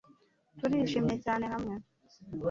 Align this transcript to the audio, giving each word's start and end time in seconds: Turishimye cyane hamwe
Turishimye 0.59 1.15
cyane 1.25 1.45
hamwe 1.51 1.75